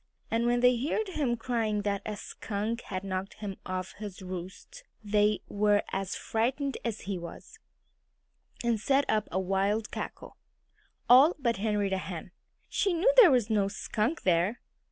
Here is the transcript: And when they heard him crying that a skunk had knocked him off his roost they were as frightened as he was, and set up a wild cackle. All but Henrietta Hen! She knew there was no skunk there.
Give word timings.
And 0.31 0.47
when 0.47 0.61
they 0.61 0.83
heard 0.83 1.09
him 1.09 1.37
crying 1.37 1.83
that 1.83 2.01
a 2.07 2.17
skunk 2.17 2.81
had 2.81 3.03
knocked 3.03 3.35
him 3.35 3.57
off 3.67 3.91
his 3.99 4.23
roost 4.23 4.83
they 5.03 5.41
were 5.47 5.83
as 5.91 6.15
frightened 6.15 6.75
as 6.83 7.01
he 7.01 7.19
was, 7.19 7.59
and 8.63 8.79
set 8.79 9.05
up 9.07 9.27
a 9.31 9.39
wild 9.39 9.91
cackle. 9.91 10.37
All 11.07 11.35
but 11.37 11.57
Henrietta 11.57 11.99
Hen! 11.99 12.31
She 12.67 12.93
knew 12.93 13.13
there 13.15 13.29
was 13.29 13.51
no 13.51 13.67
skunk 13.67 14.23
there. 14.23 14.59